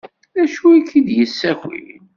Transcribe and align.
D 0.35 0.37
acu 0.43 0.63
ay 0.71 0.81
k-id-yessakin? 0.89 2.01